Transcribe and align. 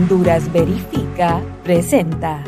Honduras 0.00 0.50
Verifica 0.50 1.42
presenta. 1.62 2.42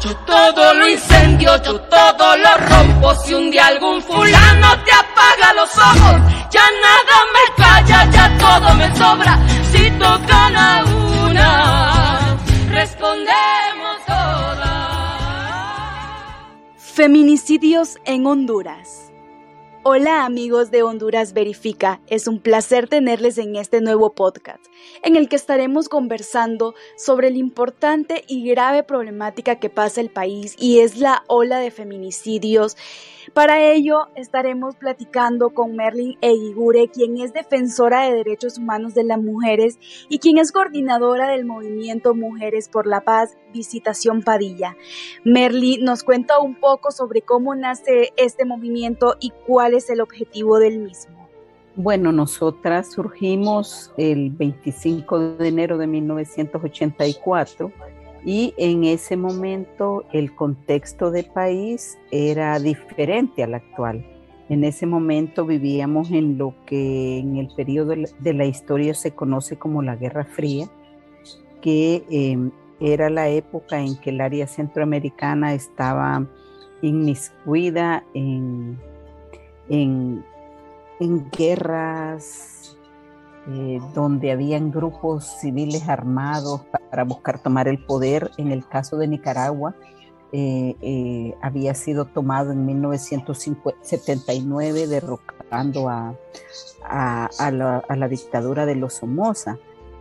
Yo 0.00 0.16
todo 0.24 0.72
lo 0.72 0.88
incendio, 0.88 1.62
yo 1.62 1.78
todo 1.78 2.36
lo 2.38 2.56
rompo. 2.56 3.14
Si 3.16 3.34
un 3.34 3.50
día 3.50 3.66
algún 3.66 4.00
fulano 4.00 4.68
te 4.86 4.92
apaga 4.92 5.52
los 5.52 5.76
ojos, 5.76 6.22
ya 6.50 6.64
nada 6.86 7.16
me 7.34 7.62
calla, 7.62 8.10
ya 8.10 8.38
todo 8.38 8.74
me 8.76 8.96
sobra. 8.96 9.38
Si 9.70 9.90
tocan 9.98 10.56
a 10.56 10.84
una, 11.28 12.38
respondemos 12.70 13.96
todas. 14.06 14.64
Feminicidios 16.78 17.98
en 18.06 18.26
Honduras. 18.26 19.05
Hola 19.88 20.24
amigos 20.24 20.72
de 20.72 20.82
Honduras 20.82 21.32
Verifica, 21.32 22.00
es 22.08 22.26
un 22.26 22.40
placer 22.40 22.88
tenerles 22.88 23.38
en 23.38 23.54
este 23.54 23.80
nuevo 23.80 24.14
podcast, 24.14 24.64
en 25.04 25.14
el 25.14 25.28
que 25.28 25.36
estaremos 25.36 25.88
conversando 25.88 26.74
sobre 26.96 27.30
la 27.30 27.36
importante 27.36 28.24
y 28.26 28.50
grave 28.50 28.82
problemática 28.82 29.60
que 29.60 29.70
pasa 29.70 30.00
el 30.00 30.10
país 30.10 30.56
y 30.58 30.80
es 30.80 30.98
la 30.98 31.22
ola 31.28 31.60
de 31.60 31.70
feminicidios 31.70 32.76
para 33.34 33.60
ello 33.60 34.08
estaremos 34.14 34.76
platicando 34.76 35.50
con 35.50 35.76
Merlin 35.76 36.16
Eguigure, 36.20 36.88
quien 36.88 37.18
es 37.18 37.32
defensora 37.32 38.02
de 38.02 38.14
derechos 38.14 38.58
humanos 38.58 38.94
de 38.94 39.04
las 39.04 39.20
mujeres 39.20 39.78
y 40.08 40.18
quien 40.18 40.38
es 40.38 40.52
coordinadora 40.52 41.28
del 41.28 41.44
movimiento 41.44 42.14
Mujeres 42.14 42.68
por 42.68 42.86
la 42.86 43.02
Paz, 43.02 43.36
Visitación 43.52 44.22
Padilla. 44.22 44.76
Merlin 45.24 45.84
nos 45.84 46.02
cuenta 46.02 46.38
un 46.38 46.54
poco 46.58 46.90
sobre 46.90 47.22
cómo 47.22 47.54
nace 47.54 48.12
este 48.16 48.44
movimiento 48.44 49.16
y 49.20 49.32
cuál 49.46 49.74
es 49.74 49.90
el 49.90 50.00
objetivo 50.00 50.58
del 50.58 50.78
mismo. 50.78 51.16
Bueno, 51.78 52.10
nosotras 52.10 52.92
surgimos 52.92 53.92
el 53.98 54.30
25 54.30 55.36
de 55.36 55.48
enero 55.48 55.76
de 55.76 55.86
1984 55.86 57.70
y 58.26 58.54
en 58.56 58.82
ese 58.82 59.16
momento 59.16 60.04
el 60.12 60.34
contexto 60.34 61.12
del 61.12 61.26
país 61.26 61.96
era 62.10 62.58
diferente 62.58 63.44
al 63.44 63.54
actual. 63.54 64.04
En 64.48 64.64
ese 64.64 64.84
momento 64.84 65.46
vivíamos 65.46 66.10
en 66.10 66.36
lo 66.36 66.52
que 66.66 67.18
en 67.18 67.36
el 67.36 67.48
periodo 67.54 67.94
de 68.18 68.34
la 68.34 68.44
historia 68.44 68.94
se 68.94 69.12
conoce 69.12 69.56
como 69.56 69.80
la 69.80 69.94
Guerra 69.94 70.24
Fría, 70.24 70.68
que 71.62 72.04
em, 72.10 72.50
era 72.80 73.10
la 73.10 73.28
época 73.28 73.80
en 73.80 73.96
que 73.96 74.10
el 74.10 74.20
área 74.20 74.48
centroamericana 74.48 75.54
estaba 75.54 76.26
inmiscuida 76.82 78.04
en, 78.12 78.76
en, 79.68 80.24
en 80.98 81.30
guerras 81.30 82.75
eh, 83.48 83.80
donde 83.94 84.32
habían 84.32 84.72
grupos 84.72 85.24
civiles 85.40 85.88
armados 85.88 86.62
para 86.90 87.04
buscar 87.04 87.40
tomar 87.40 87.68
el 87.68 87.78
poder. 87.78 88.32
En 88.38 88.50
el 88.50 88.66
caso 88.66 88.96
de 88.96 89.06
Nicaragua, 89.06 89.76
eh, 90.32 90.74
eh, 90.80 91.32
había 91.40 91.72
sido 91.74 92.06
tomado 92.06 92.50
en 92.50 92.66
1979 92.66 94.88
derrocando 94.88 95.88
a, 95.88 96.16
la, 97.52 98.08
dictadura 98.08 98.66
de 98.66 98.74
los 98.74 98.94
Somoza. 98.94 99.58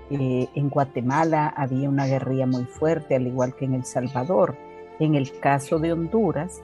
en 0.09 0.69
Guatemala 0.69 1.53
había 1.55 1.87
una 1.87 2.07
guerrilla 2.07 2.47
muy 2.47 2.65
fuerte, 2.65 3.15
al 3.15 3.27
igual 3.27 3.55
que 3.55 3.65
en 3.65 3.75
El 3.75 3.85
Salvador. 3.85 4.55
En 4.97 5.13
el 5.13 5.39
caso 5.39 5.77
de 5.77 5.93
Honduras, 5.93 6.63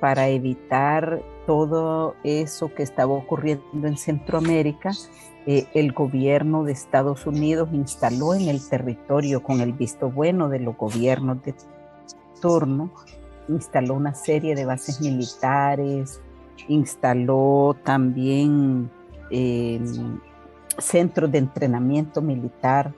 para 0.00 0.26
evitar 0.30 1.22
todo 1.46 2.16
eso 2.24 2.74
que 2.74 2.82
estaba 2.82 3.12
ocurriendo 3.12 3.86
en 3.86 3.96
Centroamérica, 3.96 4.90
eh, 5.46 5.66
el 5.74 5.92
gobierno 5.92 6.64
de 6.64 6.72
Estados 6.72 7.26
Unidos 7.26 7.68
instaló 7.72 8.34
en 8.34 8.48
el 8.48 8.60
territorio, 8.68 9.42
con 9.42 9.60
el 9.60 9.72
visto 9.72 10.10
bueno 10.10 10.48
de 10.48 10.58
los 10.58 10.76
gobiernos 10.76 11.42
de 11.44 11.54
turno, 12.42 12.90
instaló 13.48 13.94
una 13.94 14.14
serie 14.14 14.56
de 14.56 14.64
bases 14.64 15.00
militares, 15.00 16.20
instaló 16.68 17.76
también 17.84 18.90
em, 19.30 20.18
centros 20.78 21.30
de 21.30 21.38
entrenamiento 21.38 22.20
militar 22.22 22.92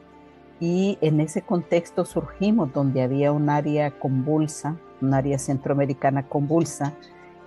y 0.61 0.99
en 1.01 1.21
ese 1.21 1.43
contexto 1.43 2.05
surgimos 2.05 2.73
donde 2.73 3.03
había 3.03 3.31
un 3.31 3.51
área 3.51 3.91
convulsa, 3.99 4.77
un 5.01 5.15
área 5.15 5.39
centroamericana 5.39 6.29
convulsa, 6.29 6.95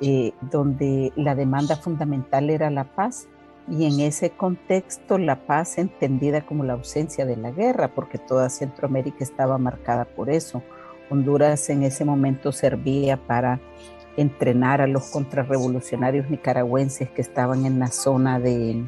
eh, 0.02 0.34
donde 0.50 1.14
la 1.16 1.36
demanda 1.36 1.76
fundamental 1.76 2.50
era 2.50 2.70
la 2.70 2.86
paz 2.86 3.28
y 3.70 3.86
en 3.86 4.00
ese 4.00 4.32
contexto 4.32 5.18
la 5.18 5.46
paz 5.46 5.78
entendida 5.78 6.46
como 6.46 6.64
la 6.64 6.74
ausencia 6.74 7.26
de 7.26 7.38
la 7.38 7.52
guerra, 7.52 7.90
porque 7.94 8.18
toda 8.18 8.50
Centroamérica 8.50 9.24
estaba 9.24 9.58
marcada 9.58 10.06
por 10.06 10.30
eso. 10.30 10.64
Honduras 11.10 11.70
en 11.70 11.84
ese 11.84 12.04
momento 12.04 12.52
servía 12.52 13.18
para 13.18 13.60
entrenar 14.18 14.82
a 14.82 14.88
los 14.88 15.06
contrarrevolucionarios 15.06 16.30
nicaragüenses 16.30 17.10
que 17.12 17.22
estaban 17.22 17.66
en 17.66 17.80
la 17.80 17.88
zona 17.88 18.40
de 18.40 18.84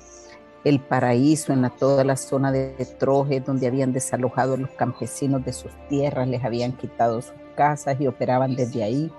El 0.63 0.79
Paraíso, 0.79 1.53
en 1.53 1.69
toda 1.77 2.03
la 2.03 2.17
zona 2.17 2.51
de 2.51 2.87
Troje, 2.99 3.39
donde 3.39 3.67
habían 3.67 3.93
desalojado 3.93 4.55
a 4.55 4.57
los 4.57 4.71
campesinos 4.71 5.45
de 5.45 5.53
sus 5.53 5.71
tierras, 5.89 6.27
les 6.27 6.43
habían 6.43 6.73
quitado 6.73 7.21
sus 7.21 7.35
casas 7.55 7.99
y 8.01 8.07
operaban 8.07 8.55
desde 8.55 8.83
ahí. 8.83 9.11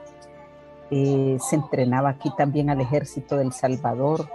Eh, 0.97 1.39
se 1.41 1.57
entrenaba 1.57 2.11
aquí 2.11 2.31
también 2.37 2.71
al 2.71 2.81
ejército 2.81 3.37
del 3.37 3.53
Salvador, 3.53 4.29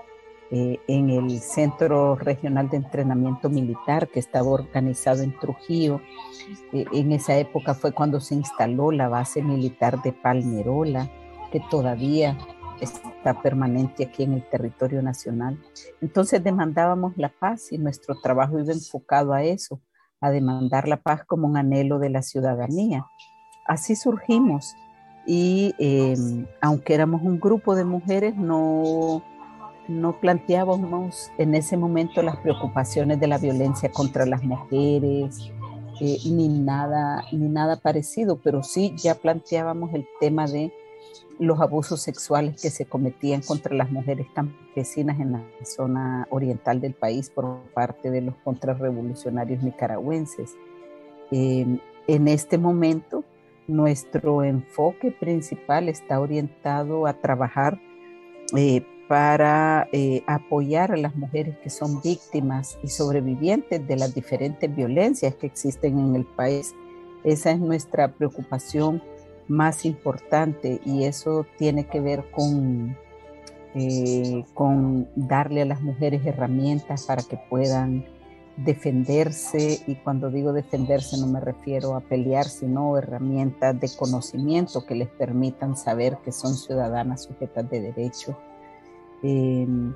eh, 0.51 0.77
en 0.89 1.09
el 1.09 1.39
Centro 1.39 2.15
Regional 2.15 2.69
de 2.69 2.75
Entrenamiento 2.75 3.49
Militar 3.49 4.09
que 4.09 4.19
estaba 4.19 4.49
organizado 4.49 5.23
en 5.23 5.39
Trujillo. 5.39 6.01
Eh, 6.73 6.83
en 6.91 7.13
esa 7.13 7.37
época 7.37 7.75
fue 7.75 7.93
cuando 7.93 8.19
se 8.19 8.35
instaló 8.35 8.91
la 8.91 9.07
base 9.07 9.41
militar 9.41 10.01
de 10.01 10.11
Palmerola, 10.11 11.09
que 11.49 11.61
todavía 11.71 12.37
está 12.81 13.41
permanente 13.41 14.03
aquí 14.03 14.23
en 14.23 14.33
el 14.33 14.43
territorio 14.49 15.01
nacional. 15.01 15.57
Entonces 16.01 16.43
demandábamos 16.43 17.15
la 17.15 17.29
paz 17.29 17.71
y 17.71 17.77
nuestro 17.77 18.19
trabajo 18.19 18.59
iba 18.59 18.73
enfocado 18.73 19.31
a 19.31 19.43
eso, 19.43 19.79
a 20.19 20.29
demandar 20.29 20.89
la 20.89 20.97
paz 20.97 21.23
como 21.23 21.47
un 21.47 21.55
anhelo 21.55 21.99
de 21.99 22.09
la 22.09 22.21
ciudadanía. 22.21 23.05
Así 23.65 23.95
surgimos 23.95 24.75
y 25.31 25.75
eh, 25.77 26.17
aunque 26.59 26.95
éramos 26.95 27.21
un 27.21 27.39
grupo 27.39 27.75
de 27.75 27.85
mujeres, 27.85 28.35
no 28.35 29.23
no 29.87 30.19
planteábamos 30.19 31.31
en 31.37 31.53
ese 31.53 31.77
momento 31.77 32.23
las 32.23 32.37
preocupaciones 32.37 33.19
de 33.19 33.27
la 33.27 33.37
violencia 33.37 33.91
contra 33.91 34.25
las 34.25 34.43
mujeres, 34.43 35.51
eh, 35.99 36.17
ni, 36.25 36.47
nada, 36.47 37.25
ni 37.31 37.47
nada 37.47 37.79
parecido, 37.79 38.39
pero 38.43 38.63
sí 38.63 38.93
ya 38.97 39.15
planteábamos 39.15 39.93
el 39.93 40.07
tema 40.19 40.47
de 40.47 40.73
los 41.37 41.59
abusos 41.59 42.01
sexuales 42.01 42.59
que 42.59 42.71
se 42.71 42.85
cometían 42.85 43.41
contra 43.41 43.75
las 43.75 43.91
mujeres 43.91 44.25
campesinas 44.33 45.19
en 45.19 45.33
la 45.33 45.43
zona 45.63 46.27
oriental 46.31 46.81
del 46.81 46.95
país 46.95 47.29
por 47.29 47.59
parte 47.75 48.09
de 48.09 48.21
los 48.21 48.35
contrarrevolucionarios 48.43 49.61
nicaragüenses. 49.61 50.55
en 51.31 52.27
este 52.27 52.57
momento, 52.57 53.23
nuestro 53.69 54.43
enfoque 54.43 55.11
principal 55.11 55.89
está 55.89 56.19
orientado 56.19 57.05
a 57.05 57.13
trabajar 57.13 57.79
eh, 58.55 58.83
para 59.07 59.87
eh, 59.91 60.23
apoyar 60.27 60.91
a 60.91 60.97
las 60.97 61.15
mujeres 61.15 61.57
que 61.59 61.69
son 61.69 62.01
víctimas 62.01 62.77
y 62.83 62.87
sobrevivientes 62.87 63.85
de 63.87 63.95
las 63.95 64.13
diferentes 64.13 64.75
violencias 64.75 65.35
que 65.35 65.47
existen 65.47 65.99
en 65.99 66.15
el 66.15 66.25
país. 66.25 66.75
Esa 67.23 67.51
es 67.51 67.59
nuestra 67.59 68.11
preocupación 68.11 69.01
más 69.47 69.85
importante 69.85 70.79
y 70.85 71.05
eso 71.05 71.45
tiene 71.57 71.85
que 71.85 71.99
ver 71.99 72.29
con, 72.31 72.95
eh, 73.75 74.43
con 74.53 75.09
darle 75.15 75.61
a 75.63 75.65
las 75.65 75.81
mujeres 75.81 76.25
herramientas 76.25 77.05
para 77.05 77.23
que 77.23 77.37
puedan 77.49 78.05
defenderse 78.63 79.81
y 79.87 79.95
cuando 79.95 80.29
digo 80.29 80.53
defenderse 80.53 81.17
no 81.17 81.27
me 81.27 81.39
refiero 81.39 81.95
a 81.95 82.01
pelear, 82.01 82.45
sino 82.45 82.97
herramientas 82.97 83.79
de 83.79 83.89
conocimiento 83.95 84.85
que 84.85 84.95
les 84.95 85.09
permitan 85.09 85.77
saber 85.77 86.17
que 86.23 86.31
son 86.31 86.55
ciudadanas 86.55 87.23
sujetas 87.23 87.69
de 87.69 87.81
derecho 87.81 88.37
Em, 89.21 89.93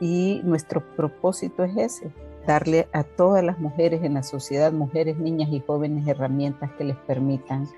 y 0.00 0.40
nuestro 0.44 0.82
propósito 0.96 1.64
es 1.64 1.76
ese, 1.76 2.10
darle 2.46 2.88
a 2.92 3.04
todas 3.04 3.44
las 3.44 3.58
mujeres 3.58 4.02
en 4.02 4.14
la 4.14 4.22
sociedad, 4.22 4.72
mujeres, 4.72 5.18
niñas 5.18 5.50
y 5.50 5.60
jóvenes, 5.60 6.06
herramientas 6.06 6.70
que 6.76 6.84
les 6.84 6.96
permitan 6.96 7.68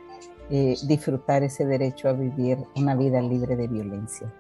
eh, 0.51 0.77
disfrutar 0.87 1.43
ese 1.43 1.67
derecho 1.67 2.09
a 2.09 2.13
vivir 2.13 2.59
una 2.77 2.95
vida 2.95 3.21
libre 3.21 3.57
de 3.57 3.69
violencia. 3.69 4.33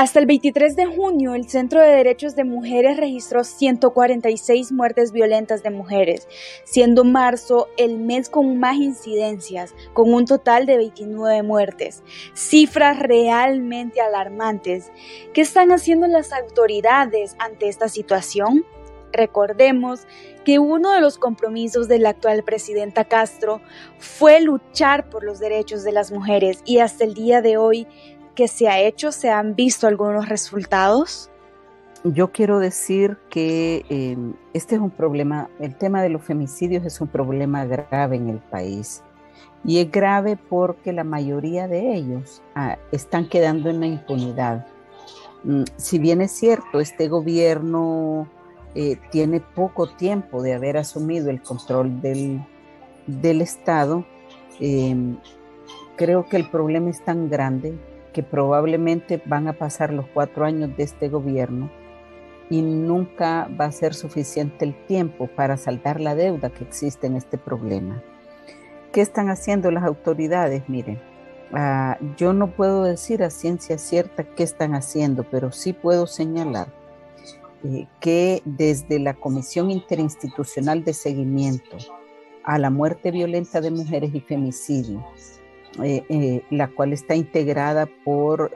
Hasta 0.00 0.18
el 0.18 0.24
23 0.24 0.76
de 0.76 0.86
junio, 0.86 1.34
el 1.34 1.46
Centro 1.46 1.78
de 1.78 1.88
Derechos 1.88 2.34
de 2.34 2.44
Mujeres 2.44 2.96
registró 2.96 3.44
146 3.44 4.72
muertes 4.72 5.12
violentas 5.12 5.62
de 5.62 5.68
mujeres, 5.68 6.26
siendo 6.64 7.04
marzo 7.04 7.68
el 7.76 7.98
mes 7.98 8.30
con 8.30 8.58
más 8.58 8.76
incidencias, 8.76 9.74
con 9.92 10.14
un 10.14 10.24
total 10.24 10.64
de 10.64 10.78
29 10.78 11.42
muertes. 11.42 12.02
Cifras 12.32 12.98
realmente 12.98 14.00
alarmantes. 14.00 14.90
¿Qué 15.34 15.42
están 15.42 15.70
haciendo 15.70 16.06
las 16.06 16.32
autoridades 16.32 17.36
ante 17.38 17.68
esta 17.68 17.90
situación? 17.90 18.64
Recordemos 19.12 20.06
que 20.46 20.58
uno 20.58 20.92
de 20.92 21.02
los 21.02 21.18
compromisos 21.18 21.88
de 21.88 21.98
la 21.98 22.10
actual 22.10 22.42
presidenta 22.42 23.04
Castro 23.04 23.60
fue 23.98 24.40
luchar 24.40 25.10
por 25.10 25.24
los 25.24 25.40
derechos 25.40 25.84
de 25.84 25.92
las 25.92 26.10
mujeres 26.10 26.62
y 26.64 26.78
hasta 26.78 27.04
el 27.04 27.12
día 27.12 27.42
de 27.42 27.58
hoy 27.58 27.86
que 28.40 28.48
se 28.48 28.68
ha 28.68 28.80
hecho, 28.80 29.12
¿se 29.12 29.28
han 29.28 29.54
visto 29.54 29.86
algunos 29.86 30.30
resultados? 30.30 31.28
Yo 32.04 32.32
quiero 32.32 32.58
decir 32.58 33.18
que 33.28 33.84
eh, 33.90 34.16
este 34.54 34.76
es 34.76 34.80
un 34.80 34.88
problema, 34.88 35.50
el 35.58 35.74
tema 35.74 36.02
de 36.02 36.08
los 36.08 36.22
femicidios 36.22 36.86
es 36.86 37.02
un 37.02 37.08
problema 37.08 37.66
grave 37.66 38.16
en 38.16 38.30
el 38.30 38.38
país. 38.38 39.02
Y 39.62 39.76
es 39.76 39.90
grave 39.90 40.38
porque 40.48 40.94
la 40.94 41.04
mayoría 41.04 41.68
de 41.68 41.94
ellos 41.94 42.40
ah, 42.54 42.78
están 42.92 43.28
quedando 43.28 43.68
en 43.68 43.80
la 43.80 43.86
impunidad. 43.88 44.66
Mm, 45.44 45.64
si 45.76 45.98
bien 45.98 46.22
es 46.22 46.30
cierto, 46.30 46.80
este 46.80 47.08
gobierno 47.08 48.26
eh, 48.74 48.96
tiene 49.10 49.40
poco 49.40 49.86
tiempo 49.86 50.40
de 50.40 50.54
haber 50.54 50.78
asumido 50.78 51.28
el 51.28 51.42
control 51.42 52.00
del, 52.00 52.40
Estado, 53.42 54.06
em, 54.60 55.18
creo 55.96 56.24
que 56.24 56.38
el 56.38 56.48
problema 56.48 56.88
es 56.88 57.04
tan 57.04 57.28
grande 57.28 57.74
que 58.12 58.22
probablemente 58.22 59.22
van 59.24 59.48
a 59.48 59.52
pasar 59.52 59.92
los 59.92 60.06
cuatro 60.12 60.44
años 60.44 60.76
de 60.76 60.82
este 60.82 61.08
gobierno 61.08 61.70
y 62.48 62.62
nunca 62.62 63.48
va 63.58 63.66
a 63.66 63.72
ser 63.72 63.94
suficiente 63.94 64.64
el 64.64 64.74
tiempo 64.86 65.28
para 65.28 65.56
saldar 65.56 66.00
la 66.00 66.14
deuda 66.14 66.50
que 66.50 66.64
existe 66.64 67.06
en 67.06 67.16
este 67.16 67.38
problema. 67.38 68.02
¿Qué 68.92 69.00
están 69.00 69.30
haciendo 69.30 69.70
las 69.70 69.84
autoridades? 69.84 70.68
Miren, 70.68 71.00
ah, 71.52 71.96
yo 72.16 72.32
no 72.32 72.50
puedo 72.50 72.82
decir 72.82 73.22
a 73.22 73.30
ciencia 73.30 73.78
cierta 73.78 74.24
qué 74.24 74.42
están 74.42 74.74
haciendo, 74.74 75.24
pero 75.30 75.52
sí 75.52 75.72
puedo 75.72 76.08
señalar 76.08 76.66
eh, 77.62 77.86
que 78.00 78.42
desde 78.44 78.98
la 78.98 79.14
Comisión 79.14 79.70
Interinstitucional 79.70 80.82
de 80.82 80.92
Seguimiento 80.92 81.76
a 82.42 82.58
la 82.58 82.70
muerte 82.70 83.12
violenta 83.12 83.60
de 83.60 83.70
mujeres 83.70 84.12
y 84.12 84.20
femicidio, 84.20 85.04
eh, 85.82 86.04
eh, 86.08 86.42
la 86.50 86.68
cual 86.68 86.92
está 86.92 87.14
integrada 87.14 87.88
por 88.04 88.52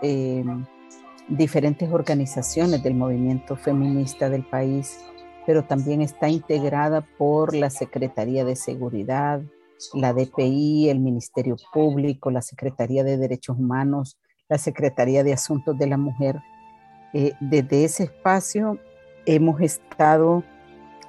diferentes 1.29 1.91
organizaciones 1.91 2.83
del 2.83 2.95
movimiento 2.95 3.57
feminista 3.57 4.29
del 4.29 4.45
país, 4.45 4.99
pero 5.47 5.65
también 5.65 6.03
está 6.03 6.29
integrada 6.29 7.07
por 7.19 7.55
la 7.55 7.71
Secretaría 7.71 8.45
de 8.45 8.57
Seguridad, 8.57 9.43
la 9.93 10.13
DPI, 10.13 10.89
el 10.89 11.01
Ministerio 11.01 11.57
Público, 11.73 12.31
la 12.31 12.43
Secretaría 12.43 13.05
de 13.05 13.17
Derechos 13.17 13.59
Humanos, 13.59 14.19
la 14.49 14.59
Secretaría 14.59 15.25
de 15.25 15.33
Asuntos 15.33 15.77
de 15.79 15.87
la 15.87 15.97
Mujer. 15.97 16.41
Eh, 17.13 17.33
desde 17.41 17.85
ese 17.85 18.05
espacio 18.05 18.79
hemos 19.27 19.61
estado 19.61 20.43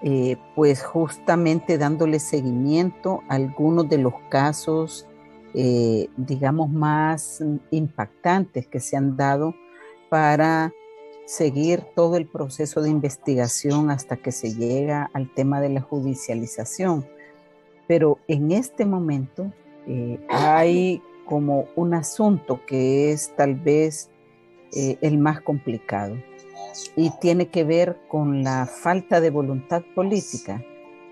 eh, 0.02 0.38
pues 0.56 0.84
justamente 0.84 1.78
dándole 1.78 2.20
seguimiento 2.20 3.22
a 3.30 3.36
algunos 3.36 3.90
de 3.90 3.98
los 3.98 4.14
casos, 4.30 5.08
eh, 5.58 6.10
digamos, 6.18 6.70
más 6.70 7.42
impactantes 7.72 8.68
que 8.68 8.82
se 8.82 8.98
han 8.98 9.16
dado 9.16 9.56
para 10.10 10.74
seguir 11.26 11.82
todo 11.96 12.18
el 12.18 12.28
proceso 12.28 12.82
de 12.82 12.90
investigación 12.90 13.90
hasta 13.90 14.18
que 14.18 14.34
se 14.34 14.54
llega 14.54 15.10
al 15.14 15.34
tema 15.34 15.62
de 15.62 15.70
la 15.70 15.82
judicialización. 15.82 17.08
Pero 17.88 18.20
en 18.28 18.52
este 18.52 18.86
momento 18.86 19.54
eh, 19.88 20.20
hay 20.30 21.02
como 21.26 21.68
un 21.76 21.94
asunto 21.94 22.60
que 22.68 23.12
es 23.12 23.34
tal 23.36 23.56
vez 23.56 24.10
eh, 24.76 24.98
el 25.02 25.18
más 25.18 25.40
complicado 25.42 26.16
y 26.98 27.12
tiene 27.22 27.48
que 27.48 27.64
ver 27.64 27.98
con 28.10 28.44
la 28.44 28.66
falta 28.66 29.22
de 29.22 29.30
voluntad 29.30 29.84
política 29.96 30.62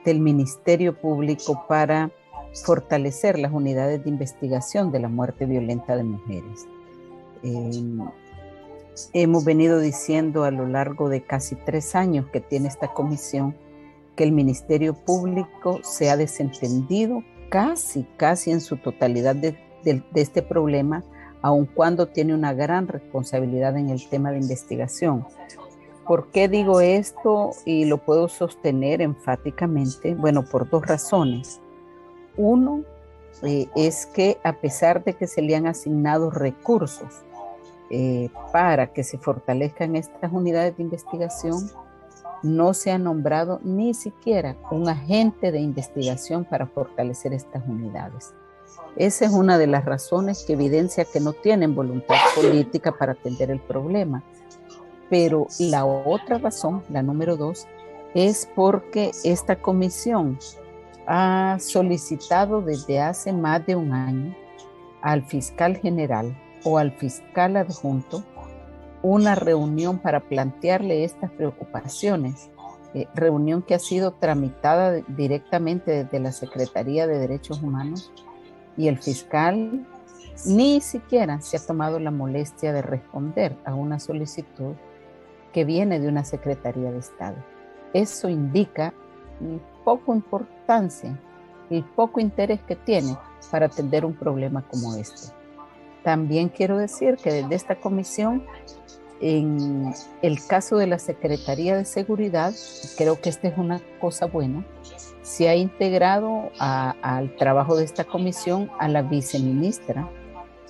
del 0.03 0.19
Ministerio 0.19 0.99
Público 0.99 1.65
para 1.67 2.11
fortalecer 2.53 3.39
las 3.39 3.51
unidades 3.51 4.03
de 4.03 4.09
investigación 4.09 4.91
de 4.91 4.99
la 4.99 5.09
muerte 5.09 5.45
violenta 5.45 5.95
de 5.97 6.03
mujeres. 6.03 6.67
Em, 7.41 7.99
hemos 9.13 9.43
venido 9.43 9.79
diciendo 9.79 10.43
a 10.43 10.51
lo 10.51 10.67
largo 10.67 11.09
de 11.09 11.23
casi 11.23 11.55
tres 11.55 11.95
años 11.95 12.27
que 12.31 12.39
tiene 12.39 12.67
esta 12.67 12.93
comisión 12.93 13.55
que 14.15 14.23
el 14.23 14.31
Ministerio 14.31 14.93
Público 14.93 15.79
se 15.83 16.09
ha 16.09 16.17
desentendido 16.17 17.23
casi, 17.49 18.05
casi 18.17 18.51
en 18.51 18.61
su 18.61 18.77
totalidad 18.77 19.35
de, 19.35 19.57
este 20.15 20.41
problema, 20.41 21.03
aun 21.41 21.65
cuando 21.65 22.07
tiene 22.07 22.33
una 22.33 22.53
gran 22.53 22.87
responsabilidad 22.87 23.77
en 23.77 23.89
el 23.89 24.07
tema 24.07 24.31
de 24.31 24.37
investigación. 24.37 25.25
¿Por 26.07 26.31
qué 26.31 26.47
digo 26.47 26.81
esto 26.81 27.51
y 27.65 27.85
lo 27.85 27.97
puedo 27.97 28.27
sostener 28.27 29.01
enfáticamente? 29.01 30.15
Bueno, 30.15 30.45
por 30.45 30.69
dos 30.69 30.85
razones. 30.85 31.61
Uno 32.37 32.83
eh, 33.41 33.67
es 33.75 34.05
que 34.05 34.37
a 34.43 34.53
pesar 34.53 35.03
de 35.03 35.13
que 35.13 35.27
se 35.27 35.41
le 35.41 35.55
han 35.55 35.67
asignado 35.67 36.29
recursos 36.29 37.23
eh, 37.89 38.29
para 38.51 38.93
que 38.93 39.03
se 39.03 39.17
fortalezcan 39.17 39.95
estas 39.95 40.31
unidades 40.31 40.77
de 40.77 40.83
investigación, 40.83 41.69
no 42.41 42.73
se 42.73 42.91
ha 42.91 42.97
nombrado 42.97 43.59
ni 43.63 43.93
siquiera 43.93 44.55
un 44.69 44.89
agente 44.89 45.51
de 45.51 45.59
investigación 45.59 46.45
para 46.45 46.67
fortalecer 46.67 47.33
estas 47.33 47.63
unidades. 47.67 48.33
Esa 48.95 49.25
es 49.25 49.31
una 49.31 49.57
de 49.57 49.67
las 49.67 49.85
razones 49.85 50.43
que 50.45 50.53
evidencia 50.53 51.05
que 51.05 51.19
no 51.19 51.33
tienen 51.33 51.73
voluntad 51.73 52.15
política 52.35 52.91
para 52.91 53.13
atender 53.13 53.49
el 53.49 53.59
problema. 53.59 54.23
Pero 55.09 55.47
la 55.59 55.85
otra 55.85 56.37
razón, 56.37 56.83
la 56.89 57.01
número 57.01 57.37
dos, 57.37 57.67
es 58.13 58.47
porque 58.55 59.11
esta 59.23 59.55
comisión 59.55 60.37
ha 61.07 61.57
solicitado 61.59 62.61
desde 62.61 62.99
hace 62.99 63.33
más 63.33 63.65
de 63.65 63.75
un 63.75 63.93
año 63.93 64.35
al 65.01 65.23
fiscal 65.23 65.77
general 65.77 66.37
o 66.63 66.77
al 66.77 66.91
fiscal 66.93 67.57
adjunto 67.57 68.23
una 69.01 69.35
reunión 69.35 69.99
para 69.99 70.21
plantearle 70.21 71.03
estas 71.03 71.29
preocupaciones, 71.31 72.49
eh, 72.93 73.07
reunión 73.13 73.61
que 73.61 73.75
ha 73.75 73.79
sido 73.79 74.13
tramitada 74.13 75.01
directamente 75.09 76.03
desde 76.03 76.19
la 76.19 76.31
Secretaría 76.31 77.05
de 77.05 77.19
Derechos 77.19 77.61
Humanos 77.61 78.11
y 78.77 78.87
el 78.87 78.97
fiscal 78.97 79.85
ni 80.45 80.81
siquiera 80.81 81.41
se 81.41 81.57
ha 81.57 81.65
tomado 81.65 81.99
la 81.99 82.11
molestia 82.11 82.71
de 82.73 82.81
responder 82.81 83.55
a 83.65 83.75
una 83.75 83.99
solicitud 83.99 84.73
que 85.51 85.65
viene 85.65 85.99
de 85.99 86.07
una 86.07 86.23
Secretaría 86.23 86.91
de 86.91 86.99
Estado. 86.99 87.35
Eso 87.93 88.29
indica 88.29 88.93
poco 89.83 90.13
importancia 90.13 91.19
y 91.69 91.81
poco 91.81 92.19
interés 92.19 92.61
que 92.63 92.75
tiene 92.75 93.17
para 93.51 93.65
atender 93.67 94.05
un 94.05 94.13
problema 94.13 94.61
como 94.69 94.95
este. 94.95 95.33
También 96.03 96.49
quiero 96.49 96.77
decir 96.77 97.17
que 97.17 97.31
desde 97.31 97.55
esta 97.55 97.75
comisión 97.75 98.43
en 99.21 99.93
el 100.21 100.45
caso 100.45 100.75
de 100.75 100.85
la 100.85 100.99
Secretaría 100.99 101.77
de 101.77 101.85
Seguridad, 101.85 102.53
creo 102.97 103.21
que 103.21 103.29
esta 103.29 103.47
es 103.47 103.57
una 103.57 103.81
cosa 104.01 104.25
buena, 104.25 104.65
se 105.21 105.47
ha 105.47 105.55
integrado 105.55 106.51
al 106.59 107.33
trabajo 107.37 107.77
de 107.77 107.85
esta 107.85 108.03
comisión 108.03 108.69
a 108.79 108.89
la 108.89 109.01
viceministra 109.01 110.09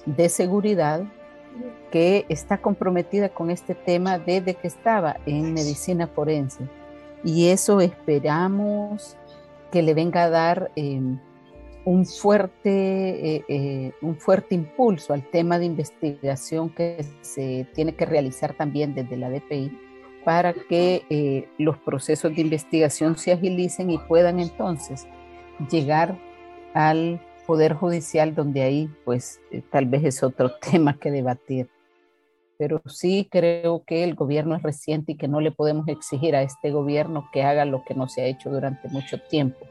de 0.05 0.29
Seguridad, 0.29 1.03
que 1.91 2.27
está 2.29 2.59
comprometida 2.59 3.29
con 3.29 3.49
este 3.49 3.73
tema 3.73 4.19
desde 4.19 4.53
que 4.53 4.67
estaba 4.67 5.17
en 5.25 5.53
medicina 5.53 6.05
forense. 6.05 6.67
Y 7.23 7.47
eso 7.47 7.81
esperamos 7.81 9.17
que 9.71 9.81
le 9.81 9.93
venga 9.93 10.23
a 10.23 10.29
dar... 10.29 10.71
Eh, 10.75 11.01
un 11.85 12.05
fuerte, 12.05 13.35
eh, 13.35 13.45
eh, 13.47 13.91
un 14.01 14.15
fuerte 14.15 14.55
impulso 14.55 15.13
al 15.13 15.29
tema 15.29 15.59
de 15.59 15.65
investigación 15.65 16.69
que 16.69 17.05
se 17.21 17.67
tiene 17.73 17.95
que 17.95 18.05
realizar 18.05 18.53
también 18.53 18.95
desde 18.95 19.17
la 19.17 19.29
DPI 19.29 19.77
para 20.23 20.53
que 20.53 21.03
eh, 21.09 21.49
los 21.57 21.77
procesos 21.77 22.33
de 22.33 22.41
investigación 22.41 23.17
se 23.17 23.33
agilicen 23.33 23.89
y 23.89 23.97
puedan 23.97 24.39
entonces 24.39 25.05
llegar 25.69 26.17
al 26.73 27.21
Poder 27.45 27.73
Judicial, 27.73 28.33
donde 28.33 28.61
ahí 28.61 28.89
pues 29.03 29.41
tal 29.69 29.85
vez 29.85 30.05
es 30.05 30.23
otro 30.23 30.51
tema 30.71 30.97
que 30.97 31.11
debatir. 31.11 31.69
Pero 32.57 32.81
sí 32.85 33.27
creo 33.31 33.83
que 33.85 34.03
el 34.03 34.15
gobierno 34.15 34.55
es 34.55 34.63
reciente 34.63 35.13
y 35.13 35.15
que 35.15 35.27
no 35.27 35.41
le 35.41 35.51
podemos 35.51 35.87
exigir 35.87 36.35
a 36.35 36.43
este 36.43 36.71
gobierno 36.71 37.29
que 37.33 37.43
haga 37.43 37.65
lo 37.65 37.83
que 37.83 37.95
no 37.95 38.07
se 38.07 38.21
ha 38.21 38.25
hecho 38.25 38.49
durante 38.49 38.89
mucho 38.89 39.19
tiempo. 39.29 39.65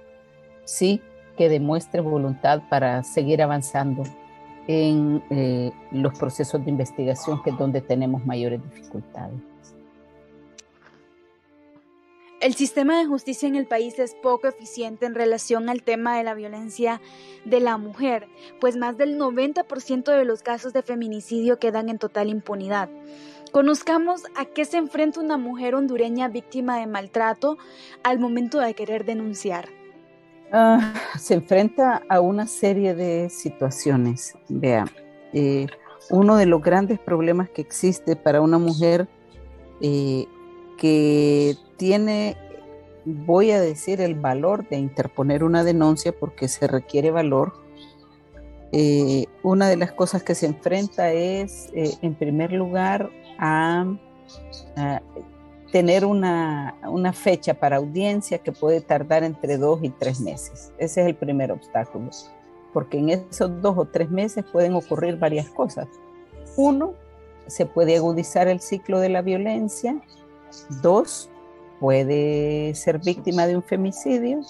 Sí 0.65 1.01
que 1.37 1.49
demuestre 1.49 2.01
voluntad 2.01 2.63
para 2.69 3.03
seguir 3.03 3.43
avanzando 3.43 4.03
en 4.67 5.23
eh, 5.31 5.73
los 5.91 6.19
procesos 6.19 6.65
de 6.65 6.71
investigación, 6.71 7.43
que 7.43 7.51
es 7.51 7.59
donde 7.59 7.81
tenemos 7.81 8.25
mayores 8.27 8.63
dificultades. 8.63 9.52
El 12.43 12.55
sistema 12.57 12.99
de 12.99 13.07
justicia 13.07 13.47
en 13.47 13.55
el 13.55 13.67
país 13.67 14.01
es 14.01 14.17
poco 14.17 14.49
eficiente 14.49 15.07
en 15.07 15.15
relación 15.15 15.69
al 15.69 15.85
tema 15.85 16.19
de 16.19 16.25
la 16.25 16.35
violencia 16.35 17.01
de 17.45 17.61
la 17.61 17.77
mujer, 17.77 18.27
pues 18.61 18.77
más 18.77 18.99
del 18.99 19.17
90% 19.17 20.03
de 20.07 20.25
los 20.25 20.43
casos 20.43 20.73
de 20.73 20.83
feminicidio 20.83 21.61
quedan 21.61 21.89
en 21.89 21.99
total 21.99 22.29
impunidad. 22.29 22.89
Conozcamos 23.53 24.25
a 24.35 24.45
qué 24.45 24.65
se 24.65 24.79
enfrenta 24.79 25.21
una 25.21 25.37
mujer 25.37 25.77
hondureña 25.77 26.27
víctima 26.27 26.81
de 26.81 26.89
maltrato 26.89 27.59
al 28.03 28.19
momento 28.19 28.59
de 28.59 28.75
querer 28.75 29.05
denunciar. 29.05 29.69
Ah, 30.51 30.95
se 31.17 31.35
enfrenta 31.35 32.03
a 32.09 32.21
una 32.21 32.49
serie 32.49 32.97
de 32.97 33.31
situaciones. 33.31 34.35
Vea, 34.49 34.87
eh, 35.33 35.69
uno 36.11 36.35
de 36.35 36.47
los 36.47 36.61
grandes 36.61 36.99
problemas 36.99 37.51
que 37.51 37.63
existe 37.63 38.17
para 38.17 38.41
una 38.41 38.59
mujer 38.59 39.07
eh, 39.81 40.27
que 40.79 41.57
tiene, 41.77 42.37
voy 43.05 43.51
a 43.51 43.61
decir, 43.61 44.01
el 44.01 44.15
valor 44.15 44.69
de 44.69 44.77
interponer 44.77 45.45
una 45.45 45.65
denuncia 45.65 46.13
porque 46.13 46.49
se 46.49 46.67
requiere 46.67 47.11
valor. 47.11 47.53
Eh, 48.73 49.27
una 49.43 49.69
de 49.69 49.77
las 49.77 49.93
cosas 49.93 50.23
que 50.23 50.35
se 50.35 50.47
enfrenta 50.47 51.13
es, 51.13 51.71
en 51.75 52.15
primer 52.15 52.53
lugar, 52.53 53.11
a, 53.39 53.87
tener 55.73 56.05
una, 56.05 56.75
fecha 57.15 57.55
para 57.55 57.77
audiencia 57.77 58.39
que 58.39 58.53
puede 58.53 58.81
tardar 58.81 59.25
entre 59.25 59.57
dos 59.57 59.81
y 59.83 59.89
tres 59.89 60.21
meses. 60.21 60.73
Ese 60.79 61.01
es 61.01 61.07
el 61.09 61.15
primer 61.15 61.51
obstáculo, 61.51 62.11
porque 62.73 62.99
en 62.99 63.09
esos 63.09 63.61
dos 63.63 63.77
o 63.79 63.87
tres 63.87 64.11
meses 64.11 64.45
pueden 64.53 64.75
ocurrir 64.75 65.19
varias 65.19 65.49
cosas. 65.49 65.89
Uno, 66.57 66.95
se 67.47 67.67
puede 67.67 67.97
agudizar 67.97 68.49
el 68.49 68.61
ciclo 68.61 69.01
de 69.01 69.09
la 69.09 69.23
violencia. 69.23 70.01
Dos, 70.83 71.31
puede 71.81 72.75
ser 72.75 72.99
víctima 72.99 73.47
de 73.47 73.57
un 73.57 73.63
femicidio. 73.63 74.41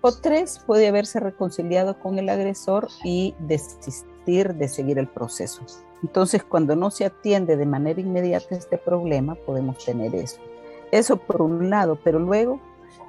O 0.00 0.12
tres, 0.12 0.60
puede 0.66 0.88
haberse 0.88 1.18
reconciliado 1.20 1.98
con 1.98 2.18
el 2.18 2.28
agresor 2.28 2.88
y 3.02 3.34
desistir 3.40 4.54
de 4.54 4.68
seguir 4.68 4.98
el 4.98 5.08
proceso. 5.08 5.62
Entonces, 6.02 6.44
cuando 6.44 6.76
no 6.76 6.90
se 6.90 7.06
atiende 7.06 7.56
de 7.56 7.66
manera 7.66 8.00
inmediata 8.00 8.54
este 8.54 8.78
problema, 8.78 9.34
podemos 9.34 9.82
tener 9.84 10.14
eso. 10.14 10.38
Eso 10.92 11.16
por 11.16 11.42
un 11.42 11.70
lado, 11.70 11.98
pero 12.04 12.18
luego 12.18 12.60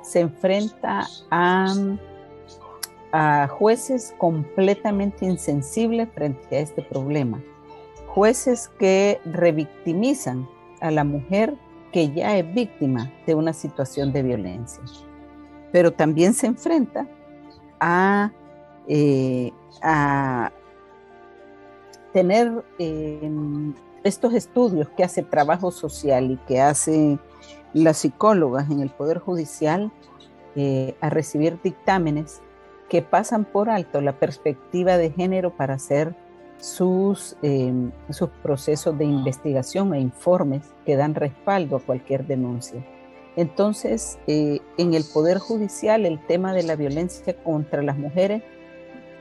se 0.01 0.21
enfrenta 0.21 1.05
a, 1.29 1.75
a 3.11 3.47
jueces 3.47 4.15
completamente 4.17 5.25
insensibles 5.25 6.09
frente 6.13 6.55
a 6.55 6.59
este 6.61 6.81
problema. 6.81 7.43
Jueces 8.07 8.69
que 8.79 9.19
revictimizan 9.25 10.47
a 10.79 10.89
la 10.89 11.03
mujer 11.03 11.55
que 11.95 12.11
ya 12.11 12.37
es 12.37 12.53
víctima 12.53 13.09
de 13.25 13.35
una 13.35 13.53
situación 13.53 14.11
de 14.11 14.21
violencia. 14.21 14.83
Pero 15.71 15.93
también 15.93 16.33
se 16.33 16.45
enfrenta 16.45 17.07
a, 17.79 18.33
eh, 18.85 19.53
a 19.81 20.51
tener 22.11 22.65
em, 22.79 23.73
estos 24.03 24.33
estudios 24.33 24.89
que 24.89 25.05
hace 25.05 25.23
trabajo 25.23 25.71
social 25.71 26.31
y 26.31 26.37
que 26.45 26.59
hace 26.59 27.17
las 27.71 27.99
psicólogas 27.99 28.69
en 28.69 28.81
el 28.81 28.89
Poder 28.89 29.19
Judicial 29.19 29.89
eh, 30.57 30.97
a 30.99 31.09
recibir 31.09 31.61
dictámenes 31.63 32.41
que 32.89 33.03
pasan 33.03 33.45
por 33.45 33.69
alto 33.69 34.01
la 34.01 34.19
perspectiva 34.19 34.97
de 34.97 35.11
género 35.11 35.55
para 35.55 35.75
hacer 35.75 36.13
sus, 36.59 37.35
em, 37.41 37.91
sus 38.09 38.29
procesos 38.41 38.97
de 38.97 39.05
investigación 39.05 39.93
e 39.93 39.99
informes 39.99 40.61
que 40.85 40.95
dan 40.95 41.15
respaldo 41.15 41.77
a 41.77 41.79
cualquier 41.79 42.25
denuncia. 42.25 42.83
Entonces, 43.35 44.17
eh, 44.27 44.59
en 44.77 44.93
el 44.93 45.03
Poder 45.13 45.39
Judicial 45.39 46.05
el 46.05 46.25
tema 46.25 46.53
de 46.53 46.63
la 46.63 46.75
violencia 46.75 47.35
contra 47.43 47.81
las 47.81 47.97
mujeres 47.97 48.43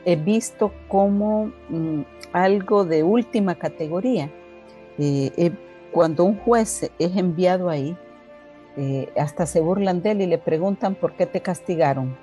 he 0.05 0.17
visto 0.17 0.73
como 0.89 1.53
mm, 1.69 2.03
algo 2.33 2.85
de 2.85 3.03
última 3.03 3.57
categoría. 3.57 4.31
Eh, 4.99 5.51
cuando 5.91 6.25
un 6.25 6.37
juez 6.39 6.91
es 6.99 7.17
enviado 7.17 7.69
ahí, 7.69 7.97
eh, 8.77 9.09
hasta 9.17 9.47
se 9.47 9.61
burlan 9.61 10.03
de 10.03 10.11
él 10.11 10.23
y 10.23 10.27
le 10.27 10.39
preguntan 10.39 10.97
por 10.97 11.15
qué 11.15 11.27
te 11.27 11.41
castigaron. 11.41 12.17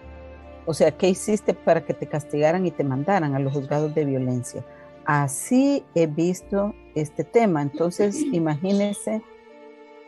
O 0.66 0.74
sea, 0.74 0.92
¿qué 0.92 1.10
hiciste 1.10 1.54
para 1.54 1.86
que 1.86 1.94
te 1.94 2.08
castigaran 2.08 2.66
y 2.66 2.72
te 2.72 2.84
mandaran 2.84 3.34
a 3.34 3.40
los 3.40 3.54
juzgados 3.54 3.96
de 3.96 4.06
violencia? 4.06 4.64
Así 5.06 5.84
he 5.96 6.08
visto 6.08 6.74
este 6.96 7.24
tema. 7.24 7.62
Entonces, 7.62 8.22
imagínense 8.32 9.22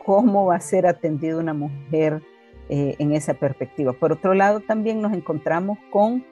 cómo 0.04 0.46
va 0.46 0.56
a 0.56 0.60
ser 0.60 0.86
atendida 0.86 1.38
una 1.38 1.54
mujer 1.54 2.22
eh, 2.68 2.96
en 2.98 3.12
esa 3.12 3.34
perspectiva. 3.34 3.92
Por 3.92 4.12
otro 4.12 4.34
lado, 4.34 4.60
también 4.60 5.00
nos 5.00 5.12
encontramos 5.12 5.78
con 5.90 6.24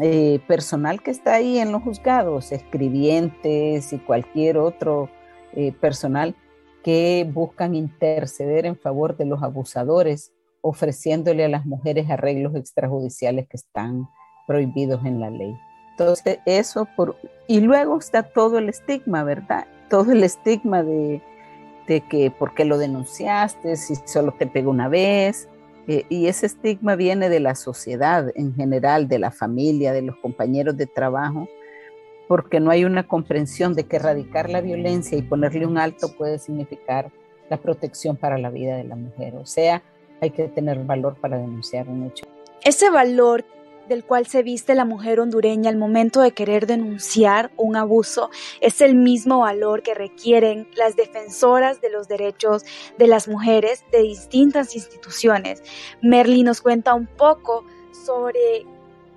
eh, 0.00 0.40
personal 0.46 1.02
que 1.02 1.10
está 1.10 1.34
ahí 1.34 1.58
en 1.58 1.72
los 1.72 1.82
juzgados, 1.82 2.52
escribientes 2.52 3.92
y 3.92 3.98
cualquier 3.98 4.58
otro 4.58 5.10
eh, 5.52 5.72
personal 5.72 6.36
que 6.84 7.28
buscan 7.32 7.74
interceder 7.74 8.66
en 8.66 8.76
favor 8.76 9.16
de 9.16 9.26
los 9.26 9.42
abusadores, 9.42 10.32
ofreciéndole 10.60 11.44
a 11.44 11.48
las 11.48 11.66
mujeres 11.66 12.08
arreglos 12.08 12.54
extrajudiciales 12.54 13.48
que 13.48 13.56
están 13.56 14.08
prohibidos 14.46 15.04
en 15.04 15.20
la 15.20 15.30
ley. 15.30 15.54
Entonces, 16.00 16.38
eso. 16.46 16.88
Y 17.46 17.60
luego 17.60 17.98
está 17.98 18.22
todo 18.22 18.58
el 18.58 18.70
estigma, 18.70 19.22
¿verdad? 19.22 19.66
Todo 19.90 20.12
el 20.12 20.24
estigma 20.24 20.82
de, 20.82 21.20
de 21.86 22.00
que 22.00 22.30
por 22.30 22.54
qué 22.54 22.64
lo 22.64 22.78
denunciaste, 22.78 23.76
si 23.76 23.96
solo 24.06 24.32
te 24.32 24.46
pegó 24.46 24.70
una 24.70 24.88
vez, 24.88 25.48
eh, 25.88 26.04
y 26.08 26.28
ese 26.28 26.46
estigma 26.46 26.96
viene 26.96 27.28
de 27.28 27.40
la 27.40 27.54
sociedad 27.54 28.32
en 28.34 28.54
general, 28.54 29.08
de 29.08 29.18
la 29.18 29.30
familia, 29.30 29.92
de 29.92 30.02
los 30.02 30.16
compañeros 30.16 30.76
de 30.76 30.86
trabajo, 30.86 31.48
porque 32.28 32.60
no 32.60 32.70
hay 32.70 32.84
una 32.84 33.06
comprensión 33.06 33.74
de 33.74 33.84
que 33.84 33.96
erradicar 33.96 34.48
la 34.48 34.62
violencia 34.62 35.18
y 35.18 35.22
ponerle 35.22 35.66
un 35.66 35.76
alto 35.76 36.14
puede 36.16 36.38
significar 36.38 37.10
la 37.50 37.58
protección 37.58 38.16
para 38.16 38.38
la 38.38 38.50
vida 38.50 38.76
de 38.76 38.84
la 38.84 38.96
mujer. 38.96 39.34
O 39.36 39.44
sea, 39.44 39.82
hay 40.20 40.30
que 40.30 40.48
tener 40.48 40.78
valor 40.84 41.16
para 41.16 41.36
denunciar 41.36 41.88
un 41.88 42.06
hecho. 42.06 42.24
Ese 42.62 42.88
valor 42.90 43.44
del 43.90 44.04
cual 44.04 44.26
se 44.26 44.44
viste 44.44 44.76
la 44.76 44.84
mujer 44.84 45.18
hondureña 45.18 45.68
al 45.68 45.76
momento 45.76 46.20
de 46.20 46.30
querer 46.30 46.68
denunciar 46.68 47.50
un 47.56 47.74
abuso 47.74 48.30
es 48.60 48.80
el 48.80 48.94
mismo 48.94 49.40
valor 49.40 49.82
que 49.82 49.94
requieren 49.94 50.68
las 50.76 50.94
defensoras 50.94 51.80
de 51.80 51.90
los 51.90 52.06
derechos 52.06 52.64
de 52.98 53.08
las 53.08 53.26
mujeres 53.26 53.84
de 53.90 54.02
distintas 54.02 54.76
instituciones. 54.76 55.64
Merly 56.02 56.44
nos 56.44 56.60
cuenta 56.60 56.94
un 56.94 57.08
poco 57.08 57.64
sobre 58.06 58.64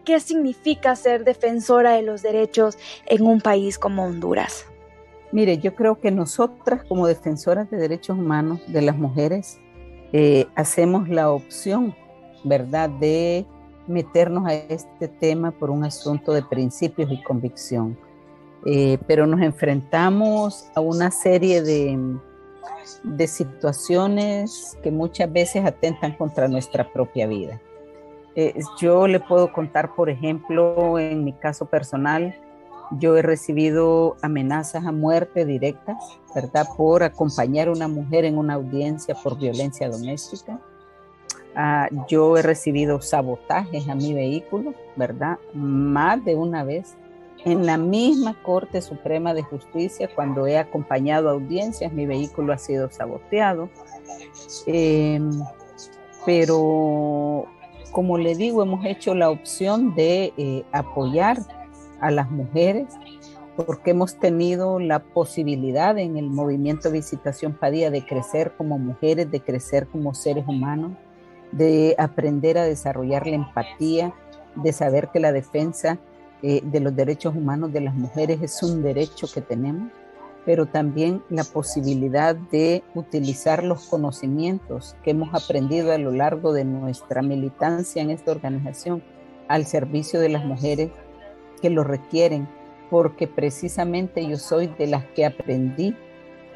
qué 0.05 0.19
significa 0.19 0.95
ser 0.95 1.23
defensora 1.23 1.91
de 1.91 2.01
los 2.01 2.23
derechos 2.23 2.75
en 3.05 3.27
un 3.27 3.41
país 3.41 3.77
como 3.77 4.03
Honduras. 4.03 4.65
Mire, 5.31 5.59
yo 5.59 5.75
creo 5.75 5.99
que 5.99 6.09
nosotras 6.09 6.83
como 6.85 7.05
defensoras 7.05 7.69
de 7.69 7.77
derechos 7.77 8.17
humanos 8.17 8.59
de 8.67 8.81
las 8.81 8.97
mujeres 8.97 9.59
eh, 10.13 10.47
hacemos 10.55 11.09
la 11.09 11.29
opción, 11.29 11.95
¿verdad?, 12.43 12.89
de 12.89 13.45
meternos 13.87 14.45
a 14.47 14.53
este 14.53 15.07
tema 15.07 15.51
por 15.51 15.69
un 15.69 15.83
asunto 15.83 16.33
de 16.33 16.43
principios 16.43 17.11
y 17.11 17.21
convicción, 17.23 17.97
eh, 18.65 18.97
pero 19.07 19.27
nos 19.27 19.41
enfrentamos 19.41 20.69
a 20.75 20.81
una 20.81 21.11
serie 21.11 21.61
de, 21.61 22.17
de 23.03 23.27
situaciones 23.27 24.77
que 24.81 24.91
muchas 24.91 25.31
veces 25.31 25.65
atentan 25.65 26.15
contra 26.15 26.47
nuestra 26.47 26.91
propia 26.91 27.27
vida. 27.27 27.61
Eh, 28.35 28.59
yo 28.79 29.07
le 29.07 29.19
puedo 29.19 29.51
contar, 29.53 29.93
por 29.93 30.09
ejemplo, 30.09 30.97
en 30.97 31.23
mi 31.23 31.33
caso 31.33 31.65
personal, 31.65 32.35
yo 32.91 33.15
he 33.17 33.21
recibido 33.21 34.17
amenazas 34.21 34.85
a 34.85 34.91
muerte 34.91 35.45
directas, 35.45 36.19
¿verdad? 36.33 36.67
Por 36.75 37.03
acompañar 37.03 37.67
a 37.67 37.71
una 37.71 37.87
mujer 37.87 38.25
en 38.25 38.37
una 38.37 38.55
audiencia 38.55 39.15
por 39.15 39.37
violencia 39.37 39.89
doméstica. 39.89 40.59
Ah, 41.55 41.87
yo 42.07 42.35
he 42.37 42.41
recibido 42.41 42.99
sabotajes 43.01 43.87
a 43.87 43.95
mi 43.95 44.13
vehículo, 44.13 44.73
¿verdad? 44.95 45.37
Más 45.53 46.23
de 46.25 46.35
una 46.35 46.63
vez. 46.63 46.95
En 47.45 47.65
la 47.65 47.77
misma 47.77 48.41
Corte 48.41 48.81
Suprema 48.81 49.33
de 49.33 49.43
Justicia, 49.43 50.09
cuando 50.15 50.47
he 50.47 50.57
acompañado 50.57 51.29
audiencias, 51.29 51.91
mi 51.91 52.05
vehículo 52.05 52.53
ha 52.53 52.57
sido 52.57 52.89
saboteado. 52.89 53.69
Em, 54.65 55.43
pero, 56.25 57.45
como 57.91 58.17
le 58.17 58.35
digo, 58.35 58.63
hemos 58.63 58.85
hecho 58.85 59.13
la 59.13 59.29
opción 59.29 59.93
de 59.93 60.33
eh, 60.37 60.63
apoyar 60.71 61.37
a 61.99 62.11
las 62.11 62.31
mujeres 62.31 62.87
porque 63.55 63.91
hemos 63.91 64.15
tenido 64.15 64.79
la 64.79 64.99
posibilidad 64.99 65.97
en 65.99 66.17
el 66.17 66.29
movimiento 66.29 66.89
Visitación 66.91 67.53
Padilla 67.53 67.91
de 67.91 68.05
crecer 68.05 68.53
como 68.57 68.79
mujeres, 68.79 69.29
de 69.29 69.41
crecer 69.41 69.87
como 69.87 70.13
seres 70.13 70.45
humanos 70.47 70.93
de 71.57 71.95
aprender 71.97 72.57
a 72.57 72.63
desarrollar 72.63 73.27
la 73.27 73.35
empatía, 73.35 74.13
de 74.55 74.73
saber 74.73 75.09
que 75.09 75.19
la 75.19 75.31
defensa 75.31 75.99
eh, 76.41 76.61
de 76.63 76.79
los 76.79 76.95
derechos 76.95 77.35
humanos 77.35 77.71
de 77.71 77.81
las 77.81 77.95
mujeres 77.95 78.41
es 78.41 78.61
un 78.63 78.83
derecho 78.83 79.27
que 79.33 79.41
tenemos, 79.41 79.91
pero 80.45 80.65
también 80.65 81.23
la 81.29 81.43
posibilidad 81.43 82.35
de 82.35 82.83
utilizar 82.95 83.63
los 83.63 83.85
conocimientos 83.87 84.95
que 85.03 85.11
hemos 85.11 85.33
aprendido 85.33 85.93
a 85.93 85.97
lo 85.97 86.11
largo 86.11 86.51
de 86.51 86.65
nuestra 86.65 87.21
militancia 87.21 88.01
en 88.01 88.09
esta 88.09 88.31
organización 88.31 89.01
al 89.47 89.65
servicio 89.65 90.19
de 90.19 90.29
las 90.29 90.43
mujeres 90.43 90.91
que 91.61 91.69
lo 91.69 91.83
requieren, 91.83 92.47
porque 92.89 93.27
precisamente 93.27 94.27
yo 94.27 94.37
soy 94.37 94.67
de 94.67 94.87
las 94.87 95.05
que 95.15 95.25
aprendí 95.25 95.95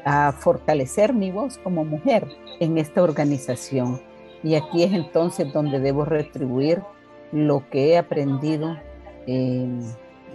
a 0.04 0.32
fortalecer 0.32 1.14
mi 1.14 1.30
voz 1.30 1.58
como 1.58 1.84
mujer 1.84 2.26
en 2.60 2.78
esta 2.78 3.02
organización. 3.02 4.00
Y 4.42 4.54
aquí 4.54 4.84
es 4.84 4.92
entonces 4.92 5.52
donde 5.52 5.80
debo 5.80 6.04
retribuir 6.04 6.82
lo 7.32 7.68
que 7.70 7.90
he 7.90 7.98
aprendido 7.98 8.76
eh, 9.26 9.68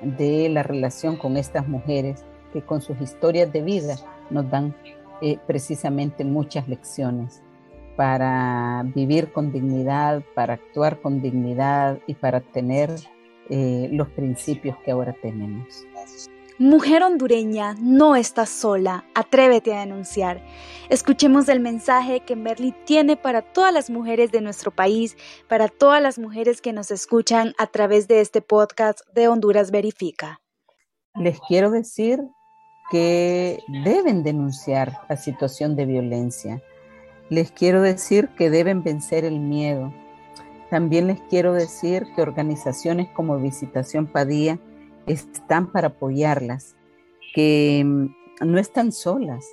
de 0.02 0.50
la 0.50 0.64
relación 0.64 1.16
con 1.16 1.38
estas 1.38 1.68
mujeres 1.68 2.26
que 2.52 2.62
con 2.62 2.82
sus 2.82 3.00
historias 3.02 3.52
de 3.52 3.62
vida 3.62 3.96
nos 4.30 4.50
dan 4.50 4.76
eh, 5.22 5.38
precisamente 5.48 6.24
muchas 6.24 6.68
lecciones 6.68 7.42
para 7.96 8.84
vivir 8.96 9.32
con 9.32 9.52
dignidad, 9.52 10.24
para 10.36 10.56
actuar 10.56 11.00
con 11.00 11.22
dignidad 11.22 12.00
y 12.08 12.16
para 12.16 12.42
tener 12.42 12.90
eh, 13.50 13.88
los 13.92 14.10
principios 14.10 14.78
que 14.84 14.92
ahora 14.92 15.16
tenemos. 15.22 15.86
Mujer 16.60 17.02
hondureña, 17.02 17.74
no 17.80 18.16
estás 18.16 18.50
sola, 18.50 19.06
atrévete 19.16 19.74
a 19.74 19.80
denunciar. 19.80 20.40
Escuchemos 20.88 21.50
el 21.50 21.60
mensaje 21.60 22.20
que 22.20 22.36
Merly 22.36 22.76
tiene 22.86 23.18
para 23.18 23.42
todas 23.42 23.74
las 23.74 23.90
mujeres 23.90 24.32
de 24.32 24.40
nuestro 24.40 24.70
país, 24.70 25.18
para 25.50 25.68
todas 25.68 26.00
las 26.00 26.20
mujeres 26.20 26.62
que 26.62 26.72
nos 26.72 26.92
escuchan 26.92 27.56
a 27.58 27.66
través 27.66 28.08
de 28.08 28.22
este 28.22 28.44
podcast 28.44 29.00
de 29.16 29.28
Honduras 29.28 29.72
Verifica. 29.72 30.42
Les 31.16 31.40
quiero 31.48 31.72
decir 31.72 32.20
que 32.92 33.58
deben 33.84 34.22
denunciar 34.22 35.00
la 35.10 35.18
situación 35.18 35.76
de 35.76 35.88
violencia. 35.88 36.62
Les 37.30 37.52
quiero 37.52 37.82
decir 37.82 38.30
que 38.38 38.52
deben 38.52 38.84
vencer 38.84 39.26
el 39.26 39.40
miedo. 39.40 39.92
También 40.70 41.08
les 41.08 41.20
quiero 41.22 41.54
decir 41.54 42.06
que 42.16 42.22
organizaciones 42.22 43.10
como 43.10 43.40
Visitación 43.40 44.06
Padilla 44.06 44.60
están 45.08 45.72
para 45.72 45.88
apoyarlas, 45.90 46.76
que 47.34 47.84
mm, 47.86 48.08
no 48.42 48.60
están 48.60 48.92
solas, 48.92 49.46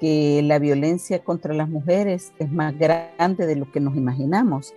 que 0.00 0.42
la 0.42 0.58
violencia 0.58 1.24
contra 1.24 1.54
las 1.54 1.68
mujeres 1.68 2.32
es 2.38 2.50
más 2.50 2.76
grande 2.78 3.46
de 3.46 3.56
lo 3.56 3.70
que 3.70 3.80
nos 3.80 3.96
imaginamos 3.96 4.74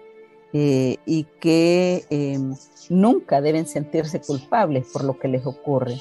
eh, 0.54 0.98
y 1.06 1.26
que 1.40 2.06
em, 2.10 2.56
nunca 2.90 3.42
deben 3.42 3.68
sentirse 3.68 4.22
culpables 4.22 4.88
por 4.92 5.04
lo 5.04 5.20
que 5.20 5.28
les 5.28 5.46
ocurre, 5.46 5.96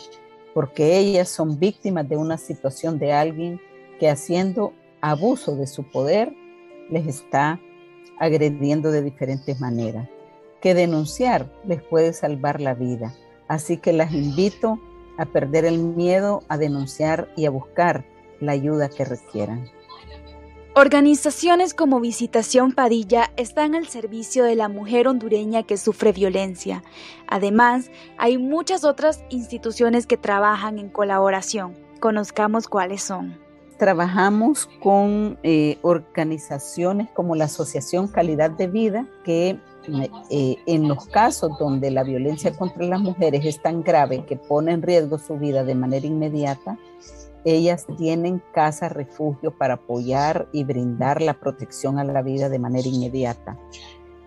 porque 0.54 0.99
ellas 0.99 1.28
son 1.28 1.59
víctimas 1.59 2.09
de 2.09 2.16
una 2.16 2.38
situación 2.38 2.99
de 2.99 3.12
alguien 3.12 3.61
que 3.99 4.09
haciendo 4.09 4.73
abuso 5.00 5.57
de 5.57 5.66
su 5.66 5.83
poder 5.90 6.33
les 6.90 7.07
está 7.07 7.61
agrediendo 8.18 8.90
de 8.90 9.02
diferentes 9.02 9.61
maneras, 9.61 10.09
que 10.61 10.75
denunciar 10.75 11.52
les 11.66 11.83
puede 11.83 12.12
salvar 12.12 12.61
la 12.61 12.75
vida 12.75 13.14
Así 13.49 13.78
que 13.78 13.93
las 13.93 14.12
invito 14.12 14.78
a 15.17 15.26
perder 15.26 15.64
el 15.64 15.78
miedo, 15.78 16.43
a 16.49 16.57
denunciar 16.57 17.28
y 17.37 17.47
a 17.47 17.50
buscar 17.50 18.05
la 18.40 18.52
ayuda 18.52 18.88
que 18.88 19.05
requieran. 19.05 19.69
Organizaciones 20.75 21.75
como 21.75 21.99
Visitación 21.99 22.71
Padilla 22.71 23.33
están 23.37 23.75
al 23.75 23.88
servicio 23.88 24.45
de 24.45 24.55
la 24.55 24.69
mujer 24.69 25.09
hondureña 25.09 25.64
que 25.64 25.76
sufre 25.76 26.12
violencia. 26.12 26.85
Además, 27.26 27.90
hay 28.17 28.38
muchas 28.38 28.85
otras 28.85 29.25
instituciones 29.28 30.07
que 30.07 30.17
trabajan 30.17 30.78
en 30.78 30.88
colaboración. 30.88 31.75
Conozcamos 31.99 32.69
cuáles 32.69 33.02
son. 33.02 33.37
Trabajamos 33.76 34.69
con 34.81 35.37
eh, 35.43 35.78
organizaciones 35.83 37.09
como 37.11 37.35
la 37.35 37.47
Asociación 37.47 38.07
Calidad 38.07 38.50
de 38.50 38.69
Vida, 38.69 39.07
que 39.25 39.59
eh, 40.30 40.57
en 40.66 40.88
los 40.88 41.07
casos 41.07 41.59
donde 41.59 41.90
la 41.90 42.02
violencia 42.02 42.57
contra 42.57 42.85
las 42.85 43.00
mujeres 43.00 43.45
es 43.45 43.61
tan 43.61 43.83
grave 43.83 44.25
que 44.25 44.37
pone 44.37 44.73
en 44.73 44.83
riesgo 44.83 45.18
su 45.18 45.37
vida 45.38 45.64
de 45.64 45.75
manera 45.75 46.07
inmediata, 46.07 46.78
ellas 47.45 47.87
tienen 47.97 48.42
casa 48.52 48.88
refugio 48.88 49.52
para 49.57 49.75
apoyar 49.75 50.49
y 50.52 50.64
brindar 50.64 51.23
la 51.23 51.35
protección 51.35 51.99
a 51.99 52.04
la 52.04 52.23
vida 52.23 52.49
de 52.49 52.59
manera 52.59 52.88
inmediata. 52.88 53.57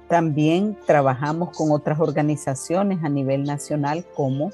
También 0.08 0.78
trabajamos 0.86 1.56
con 1.56 1.72
otras 1.72 2.00
organizaciones 2.00 3.04
a 3.04 3.10
nivel 3.10 3.44
nacional 3.44 4.06
como 4.16 4.52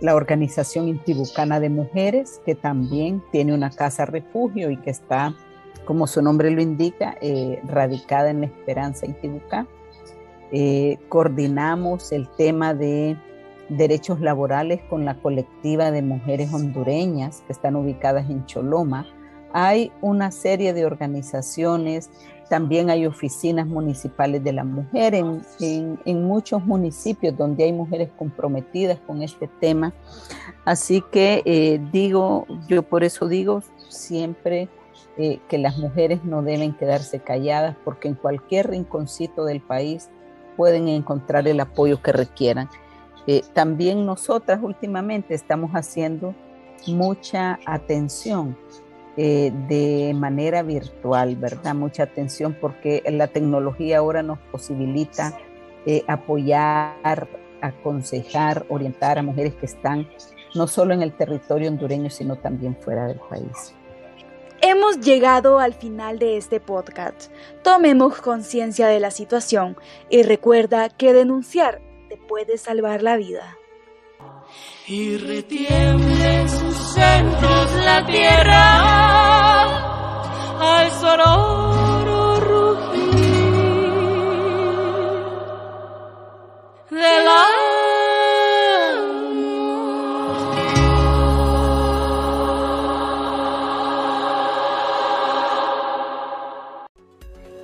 la 0.00 0.14
Organización 0.14 0.88
Intibucana 0.88 1.60
de 1.60 1.70
Mujeres, 1.70 2.40
que 2.44 2.54
también 2.54 3.22
tiene 3.32 3.54
una 3.54 3.70
casa 3.70 4.04
refugio 4.04 4.70
y 4.70 4.76
que 4.76 4.90
está, 4.90 5.34
como 5.86 6.06
su 6.06 6.22
nombre 6.22 6.50
lo 6.50 6.60
indica, 6.60 7.16
eh, 7.20 7.60
radicada 7.64 8.30
en 8.30 8.40
la 8.40 8.46
Esperanza 8.46 9.06
Intibucá. 9.06 9.66
Eh, 10.52 10.98
coordinamos 11.08 12.12
el 12.12 12.28
tema 12.28 12.74
de 12.74 13.16
derechos 13.68 14.20
laborales 14.20 14.80
con 14.88 15.04
la 15.04 15.14
colectiva 15.14 15.90
de 15.90 16.02
mujeres 16.02 16.52
hondureñas 16.52 17.42
que 17.46 17.52
están 17.52 17.76
ubicadas 17.76 18.30
en 18.30 18.46
Choloma. 18.46 19.06
Hay 19.52 19.92
una 20.00 20.30
serie 20.30 20.72
de 20.72 20.86
organizaciones, 20.86 22.10
también 22.48 22.88
hay 22.88 23.04
oficinas 23.04 23.66
municipales 23.66 24.42
de 24.42 24.52
la 24.52 24.64
mujer 24.64 25.14
en, 25.14 26.22
muchos 26.22 26.64
municipios 26.64 27.36
donde 27.36 27.64
hay 27.64 27.72
mujeres 27.72 28.08
comprometidas 28.16 28.98
con 29.06 29.22
este 29.22 29.48
tema. 29.60 29.92
Así 30.64 31.02
que 31.12 31.42
eh, 31.44 31.80
digo, 31.92 32.46
yo 32.68 32.82
por 32.82 33.04
eso 33.04 33.28
digo 33.28 33.62
siempre 33.88 34.68
eh, 35.18 35.40
que 35.48 35.58
las 35.58 35.76
mujeres 35.78 36.24
no 36.24 36.42
deben 36.42 36.72
quedarse 36.74 37.20
calladas 37.20 37.76
porque 37.84 38.08
en 38.08 38.14
cualquier 38.14 38.70
rinconcito 38.70 39.44
del 39.44 39.60
país 39.60 40.08
pueden 40.58 40.88
encontrar 40.88 41.46
el 41.46 41.60
apoyo 41.60 42.02
que 42.02 42.10
requieran. 42.10 42.68
Eh, 43.28 43.42
también 43.54 44.04
nosotras 44.04 44.58
últimamente 44.60 45.32
estamos 45.34 45.70
haciendo 45.70 46.34
mucha 46.88 47.60
atención 47.64 48.56
eh, 49.16 49.52
de 49.68 50.12
manera 50.14 50.64
virtual, 50.64 51.36
¿verdad? 51.36 51.76
Mucha 51.76 52.02
atención 52.02 52.56
porque 52.60 53.04
la 53.08 53.28
tecnología 53.28 53.98
ahora 53.98 54.24
nos 54.24 54.40
posibilita 54.50 55.38
eh, 55.86 56.02
apoyar, 56.08 57.28
aconsejar, 57.60 58.66
orientar 58.68 59.16
a 59.16 59.22
mujeres 59.22 59.54
que 59.54 59.66
están 59.66 60.08
no 60.56 60.66
solo 60.66 60.92
en 60.92 61.02
el 61.02 61.12
territorio 61.12 61.68
hondureño, 61.68 62.10
sino 62.10 62.34
también 62.34 62.76
fuera 62.80 63.06
del 63.06 63.20
país. 63.30 63.74
Hemos 64.60 65.00
llegado 65.00 65.60
al 65.60 65.72
final 65.72 66.18
de 66.18 66.36
este 66.36 66.58
podcast. 66.58 67.30
Tomemos 67.62 68.20
conciencia 68.20 68.88
de 68.88 68.98
la 68.98 69.12
situación 69.12 69.76
y 70.10 70.22
recuerda 70.22 70.88
que 70.88 71.12
denunciar 71.12 71.80
te 72.08 72.16
puede 72.16 72.58
salvar 72.58 73.02
la 73.02 73.16
vida. 73.16 73.56
Y 74.86 75.16
retiemble 75.16 76.40
en 76.40 76.48
sus 76.48 76.76
centros 76.94 77.72
la 77.84 78.04
tierra 78.06 79.18
al 80.60 80.90
sonoro 80.90 82.40
rugir 82.40 83.28
de 86.90 87.24
la 87.24 87.57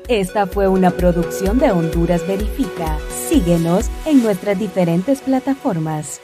Esta 0.08 0.46
fue 0.46 0.68
una 0.68 0.90
producción 0.90 1.58
de 1.58 1.70
Honduras 1.70 2.26
Verifica. 2.26 2.98
Síguenos 3.26 3.88
en 4.04 4.22
nuestras 4.22 4.58
diferentes 4.58 5.22
plataformas. 5.22 6.20